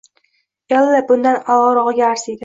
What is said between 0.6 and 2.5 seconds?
Ella bundan a`lorog`iga arziydi